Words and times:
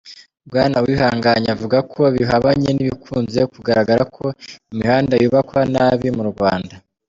Bwana 0.47 0.75
Uwihanganye 0.81 1.49
avuga 1.55 1.77
ko 1.93 2.01
bihabanye 2.15 2.69
n’ibikunze 2.73 3.39
kugaragara 3.53 4.03
ko 4.15 4.25
imihanda 4.71 5.13
yubakwa 5.23 5.59
nabi 5.73 6.07
mu 6.17 6.23
Rwanda. 6.33 6.73